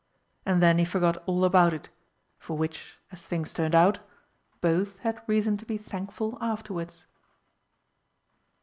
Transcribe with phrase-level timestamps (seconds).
[0.47, 1.89] And then he forgot all about it,
[2.39, 3.99] for which, as things turned out,
[4.59, 7.05] both had reason to be thankful afterwards.